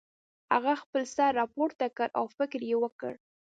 هغه 0.53 0.73
خپل 0.81 1.01
سر 1.15 1.29
راپورته 1.39 1.85
کړ 1.97 2.07
او 2.19 2.25
فکر 2.37 2.59
یې 2.69 2.75
وکړ 2.83 3.13